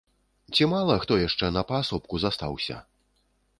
[0.55, 2.83] Ці мала хто яшчэ на паасобку застаўся?